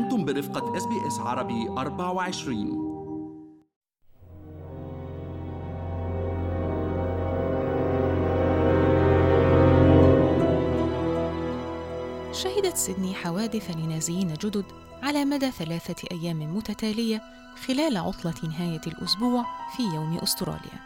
[0.00, 2.90] أنتم برفقة SBS عربي 24
[12.32, 14.64] شهدت سيدني حوادث لنازيين جدد
[15.02, 17.22] على مدى ثلاثة أيام متتالية
[17.66, 19.44] خلال عطلة نهاية الأسبوع
[19.76, 20.80] في يوم أستراليا.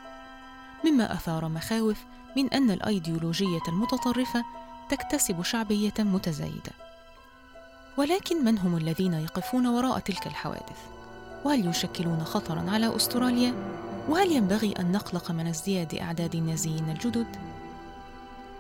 [0.85, 2.05] مما أثار مخاوف
[2.37, 4.45] من أن الأيديولوجية المتطرفة
[4.89, 6.94] تكتسب شعبية متزايدة.
[7.99, 10.79] ولكن من هم الذين يقفون وراء تلك الحوادث؟
[11.45, 13.55] وهل يشكلون خطرا على أستراليا؟
[14.09, 17.27] وهل ينبغي أن نقلق من ازدياد أعداد النازيين الجدد؟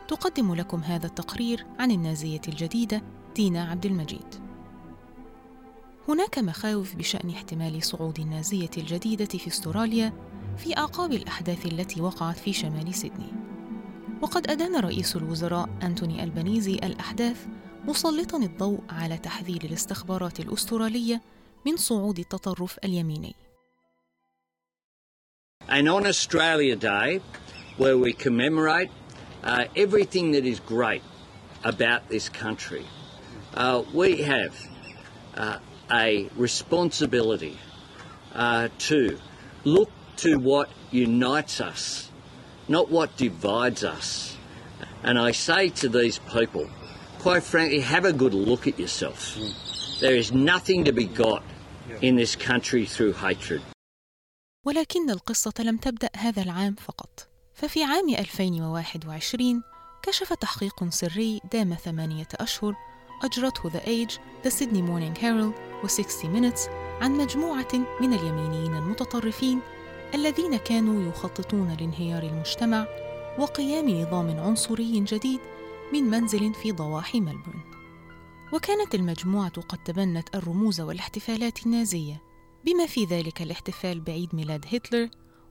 [0.08, 3.02] تقدم لكم هذا التقرير عن النازية الجديدة
[3.36, 4.34] دينا عبد المجيد.
[6.08, 10.12] هناك مخاوف بشأن احتمال صعود النازية الجديدة في أستراليا
[10.56, 13.32] في أعقاب الأحداث التي وقعت في شمال سيدني.
[14.22, 17.46] وقد أدان رئيس الوزراء أنتوني ألبانيزي الأحداث
[17.86, 21.20] مسلطا الضوء على تحذير الاستخبارات الأسترالية
[21.66, 23.34] من صعود التطرف اليميني.
[25.68, 27.20] And on Australia Day,
[27.76, 28.90] where we commemorate
[29.42, 31.02] uh, everything that is great
[31.62, 32.86] about this country,
[33.54, 34.54] uh, we have
[35.36, 35.58] uh,
[35.90, 37.58] a responsibility
[38.34, 39.18] uh, to
[39.64, 42.10] look to what unites us,
[42.66, 44.36] not what divides us.
[45.02, 46.70] And I say to these people,
[47.26, 49.20] quite frankly, have a good look at yourself.
[50.04, 51.42] There is nothing to be got
[52.06, 53.62] in this country through hatred.
[54.66, 59.62] ولكن القصة لم تبدأ هذا العام فقط ففي عام 2021
[60.02, 62.74] كشف تحقيق سري دام ثمانية أشهر
[63.22, 66.68] أجرته The Age, The Sydney Morning Herald و 60 Minutes
[67.00, 69.60] عن مجموعة من اليمينيين المتطرفين
[70.14, 72.86] الذين كانوا يخططون لانهيار المجتمع
[73.38, 75.40] وقيام نظام عنصري جديد
[75.92, 77.60] من منزل في ضواحي ملبورن
[78.52, 82.22] وكانت المجموعة قد تبنت الرموز والاحتفالات النازية
[82.64, 85.08] بما في ذلك الاحتفال بعيد ميلاد هتلر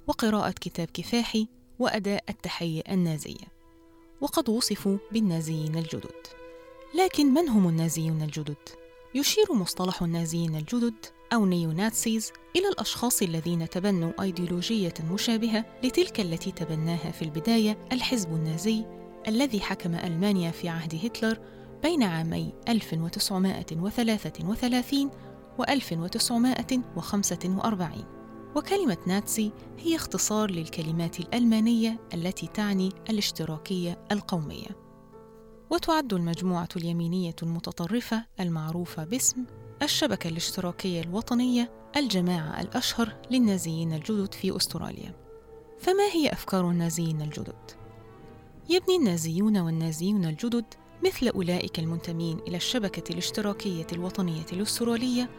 [0.07, 1.47] وقراءة كتاب كفاحي
[1.79, 3.53] وأداء التحية النازية.
[4.21, 6.27] وقد وصفوا بالنازيين الجدد.
[6.95, 8.69] لكن من هم النازيون الجدد؟
[9.15, 16.51] يشير مصطلح النازيين الجدد أو نيو ناتسيز إلى الأشخاص الذين تبنوا أيديولوجية مشابهة لتلك التي
[16.51, 21.39] تبناها في البداية الحزب النازي الذي حكم ألمانيا في عهد هتلر
[21.83, 25.11] بين عامي 1933
[25.59, 28.05] و 1945
[28.55, 34.67] وكلمة ناتسي هي اختصار للكلمات الألمانية التي تعني الاشتراكية القومية.
[35.69, 39.45] وتعد المجموعة اليمينية المتطرفة المعروفة باسم
[39.81, 45.15] الشبكة الاشتراكية الوطنية الجماعة الأشهر للنازيين الجدد في أستراليا.
[45.79, 47.82] فما هي أفكار النازيين الجدد؟
[48.69, 50.65] يبني النازيون والنازيون الجدد
[51.05, 55.29] مثل أولئك المنتمين إلى الشبكة الاشتراكية الوطنية الأسترالية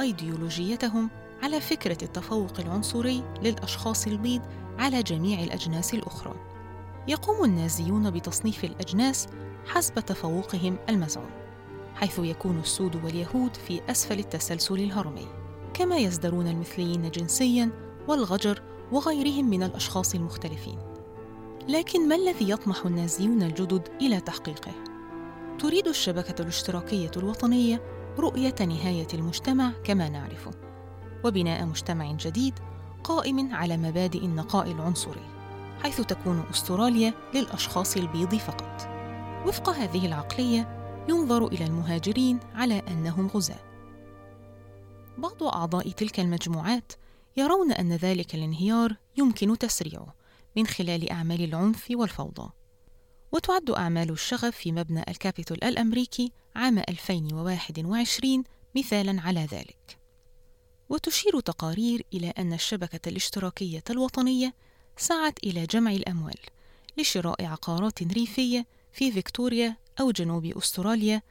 [0.00, 1.10] أيديولوجيتهم
[1.42, 4.42] على فكرة التفوق العنصري للأشخاص البيض
[4.78, 6.34] على جميع الأجناس الأخرى.
[7.08, 9.26] يقوم النازيون بتصنيف الأجناس
[9.66, 11.30] حسب تفوقهم المزعوم،
[11.94, 15.26] حيث يكون السود واليهود في أسفل التسلسل الهرمي،
[15.74, 17.70] كما يزدرون المثليين جنسياً
[18.08, 18.62] والغجر
[18.92, 20.91] وغيرهم من الأشخاص المختلفين.
[21.68, 24.72] لكن ما الذي يطمح النازيون الجدد إلى تحقيقه؟
[25.58, 27.82] تريد الشبكة الاشتراكية الوطنية
[28.18, 30.50] رؤية نهاية المجتمع كما نعرفه،
[31.24, 32.54] وبناء مجتمع جديد
[33.04, 35.26] قائم على مبادئ النقاء العنصري،
[35.82, 38.88] حيث تكون أستراليا للأشخاص البيض فقط.
[39.46, 43.60] وفق هذه العقلية، ينظر إلى المهاجرين على أنهم غزاة.
[45.18, 46.92] بعض أعضاء تلك المجموعات
[47.36, 50.21] يرون أن ذلك الانهيار يمكن تسريعه
[50.56, 52.50] من خلال أعمال العنف والفوضى.
[53.32, 58.44] وتعد أعمال الشغب في مبنى الكابيتول الأمريكي عام 2021
[58.76, 59.98] مثالاً على ذلك.
[60.88, 64.54] وتشير تقارير إلى أن الشبكة الاشتراكية الوطنية
[64.96, 66.38] سعت إلى جمع الأموال
[66.98, 71.22] لشراء عقارات ريفية في فيكتوريا أو جنوب أستراليا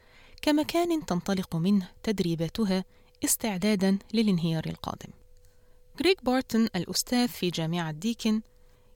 [0.41, 2.85] كمكان تنطلق منه تدريباتها
[3.25, 5.09] استعداداً للانهيار القادم.
[5.99, 8.41] غريغ بارتون الأستاذ في جامعة ديكن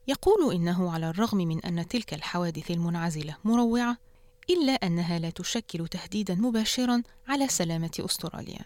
[0.08, 3.96] يقول إنه على الرغم من أن تلك الحوادث المنعزلة مروعة
[4.50, 8.64] إلا أنها لا تشكل تهديداً مباشراً على سلامة أستراليا.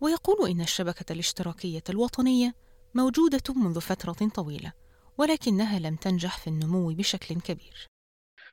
[0.00, 2.54] ويقول إن الشبكة الاشتراكية الوطنية
[2.94, 4.72] موجودة منذ فترة طويلة،
[5.18, 7.88] ولكنها لم تنجح في النمو بشكل كبير.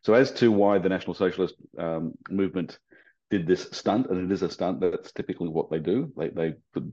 [0.07, 2.79] So as to why the National Socialist um, movement
[3.31, 6.11] did this stunt, and it is a stunt, that's typically what they do.
[6.17, 6.49] They, they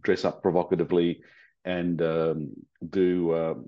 [0.07, 1.21] dress up provocatively
[1.65, 2.51] and um,
[2.91, 3.65] do um,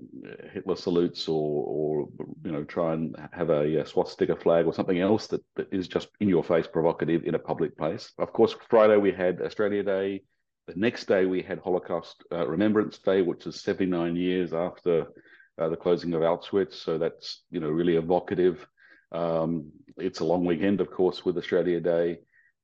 [0.53, 2.09] Hitler salutes or, or
[2.43, 5.87] you know try and have a, a, swastika flag or something else that, that is
[5.87, 8.11] just in your face provocative in a public place.
[8.17, 10.23] Of course, Friday we had Australia Day.
[10.67, 15.07] The next day we had Holocaust uh, Remembrance Day, which is 79 years after
[15.57, 16.73] uh, the closing of Auschwitz.
[16.73, 18.65] So that's you know really evocative.
[19.11, 22.19] Um, it's a long weekend, of course, with Australia Day.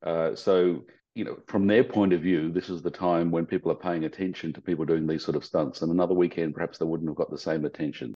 [0.05, 0.83] Uh, so
[1.15, 4.05] you know, from their point of view, this is the time when people are paying
[4.05, 5.81] attention to people doing these sort of stunts.
[5.81, 8.13] And another weekend, perhaps they wouldn't have got the same attention.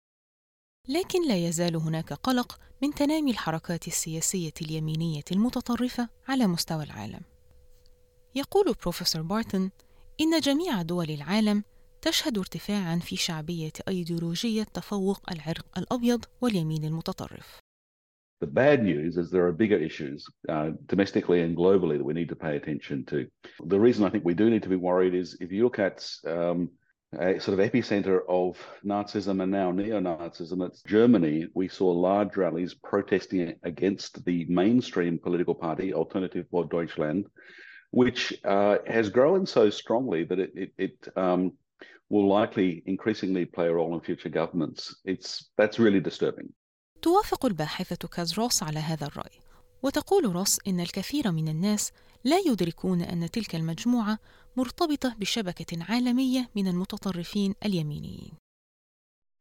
[0.90, 7.22] لكن لا يزال هناك قلق من تنامي الحركات السياسية اليمينية المتطرفة على مستوى العالم.
[8.36, 9.72] يقول بروفيسور بارتون
[10.22, 11.64] إن جميع دول العالم
[12.02, 17.65] تشهد ارتفاعا في شعبية أيديولوجية تفوق العرق الأبيض واليمين المتطرف.
[18.42, 22.30] The bad news is there are bigger issues uh, domestically and globally that we need
[22.30, 23.28] to pay attention to.
[23.66, 26.06] The reason I think we do need to be worried is if you look at
[26.28, 26.70] um,
[27.18, 31.48] a sort of epicenter of Nazism and now neo Nazism, it's Germany.
[31.54, 37.28] We saw large rallies protesting against the mainstream political party, Alternative for Deutschland,
[37.92, 41.54] which uh, has grown so strongly that it, it, it um,
[42.10, 44.98] will likely increasingly play a role in future governments.
[45.06, 46.54] It's that's really disturbing.
[47.06, 49.38] توافق الباحثة كاز روس على هذا الرأي
[49.84, 51.94] وتقول روس إن الكثير من الناس
[52.24, 54.18] لا يدركون أن تلك المجموعة
[54.58, 58.34] مرتبطة بشبكة عالمية من المتطرفين اليمينيين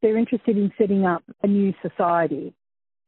[0.01, 2.53] They're interested in setting up a new society.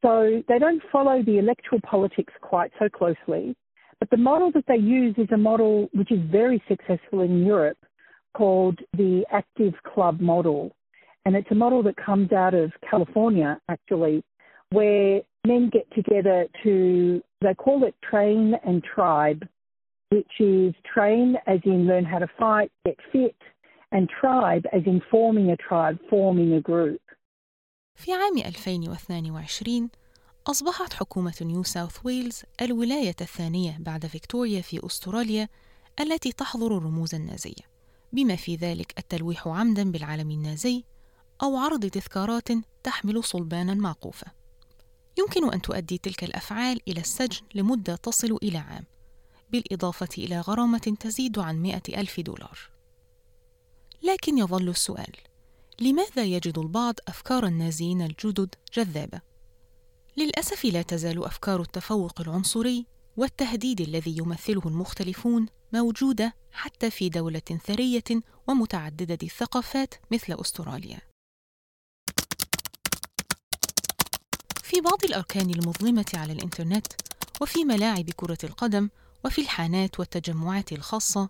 [0.05, 0.13] So
[0.49, 3.55] they don't follow the electoral politics quite so closely.
[3.99, 7.81] But the model that they use is a model which is very successful in Europe
[8.39, 10.61] called the active club model.
[11.25, 14.23] And it's a model that comes out of California, actually,
[14.71, 19.47] where men get together to, they call it train and tribe,
[20.09, 23.35] which is train as in learn how to fight, get fit,
[23.91, 27.01] and tribe as in forming a tribe, forming a group.
[27.95, 29.89] في عام 2022
[30.47, 35.47] أصبحت حكومة نيو ساوث ويلز الولاية الثانية بعد فيكتوريا في أستراليا
[35.99, 37.63] التي تحظر الرموز النازية
[38.13, 40.83] بما في ذلك التلويح عمدا بالعلم النازي
[41.43, 42.49] أو عرض تذكارات
[42.83, 44.36] تحمل صلبانا معقوفة
[45.17, 48.85] يمكن أن تؤدي تلك الأفعال إلى السجن لمدة تصل إلى عام
[49.51, 52.59] بالإضافة إلى غرامة تزيد عن مئة ألف دولار
[54.03, 55.13] لكن يظل السؤال
[55.81, 59.21] لماذا يجد البعض أفكار النازيين الجدد جذابة؟
[60.17, 62.85] للأسف لا تزال أفكار التفوق العنصري
[63.17, 70.99] والتهديد الذي يمثله المختلفون موجودة حتى في دولة ثرية ومتعددة الثقافات مثل أستراليا.
[74.67, 76.87] في بعض الأركان المظلمة على الإنترنت
[77.41, 78.89] وفي ملاعب كرة القدم
[79.25, 81.29] وفي الحانات والتجمعات الخاصة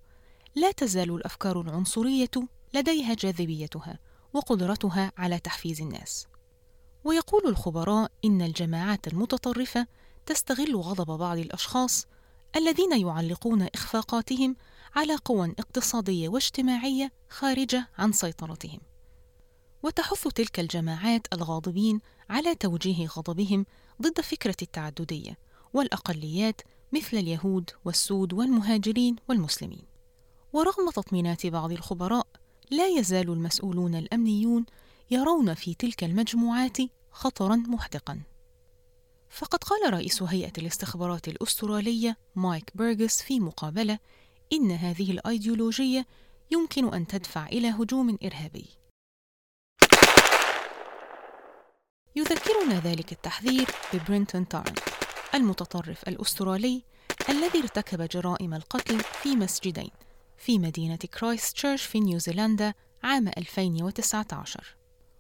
[0.56, 2.32] لا تزال الأفكار العنصرية
[2.74, 4.00] لديها جاذبيتها
[4.34, 6.28] وقدرتها على تحفيز الناس.
[7.04, 9.88] ويقول الخبراء إن الجماعات المتطرفة
[10.26, 12.08] تستغل غضب بعض الأشخاص
[12.56, 14.56] الذين يعلقون إخفاقاتهم
[14.96, 18.80] على قوى اقتصادية واجتماعية خارجة عن سيطرتهم.
[19.84, 23.66] وتحث تلك الجماعات الغاضبين على توجيه غضبهم
[24.02, 25.38] ضد فكرة التعددية
[25.74, 26.62] والأقليات
[26.94, 29.84] مثل اليهود والسود والمهاجرين والمسلمين.
[30.54, 32.28] ورغم تطمينات بعض الخبراء،
[32.72, 34.66] لا يزال المسؤولون الأمنيون
[35.12, 36.78] يرون في تلك المجموعات
[37.12, 38.22] خطرا محدقا.
[39.30, 44.00] فقد قال رئيس هيئة الاستخبارات الأسترالية مايك بيرغس في مقابلة
[44.54, 46.06] إن هذه الأيديولوجية
[46.52, 48.66] يمكن أن تدفع إلى هجوم إرهابي.
[52.18, 54.74] يذكرنا ذلك التحذير ببرينتون تارنت
[55.36, 56.84] المتطرف الأسترالي
[57.30, 59.90] الذي ارتكب جرائم القتل في مسجدين
[60.38, 64.76] في مدينة كرايست تشيرش في نيوزيلندا عام 2019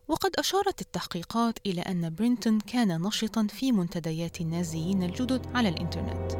[0.07, 6.31] وقد أشارت التحقيقات إلى أن برينتون كان نشطا في منتديات النازيين الجدد على الإنترنت.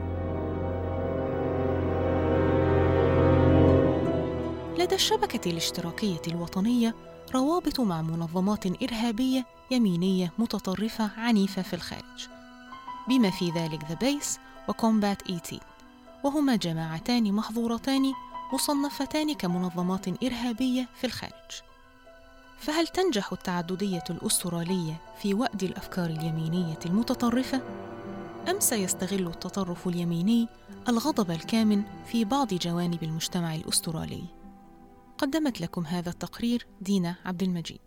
[4.80, 6.96] لدى الشبكة الاشتراكية الوطنية
[7.36, 12.28] روابط مع منظمات إرهابية يمينية متطرفة عنيفة في الخارج
[13.08, 15.60] بما في ذلك The Base و Combat Eighteen
[16.24, 18.14] وهما جماعتان محظورتان
[18.54, 21.62] مصنفتان كمنظمات إرهابية في الخارج
[22.60, 27.62] فهل تنجح التعددية الأسترالية في وأد الأفكار اليمينية المتطرفة؟
[28.50, 30.48] أم سيستغل التطرف اليميني
[30.90, 34.24] الغضب الكامن في بعض جوانب المجتمع الأسترالي؟
[35.18, 37.87] قدمت لكم هذا التقرير دينا عبد المجيد